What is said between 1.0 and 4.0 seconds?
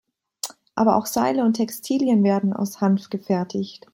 Seile und Textilien werden aus Hanf gefertigt.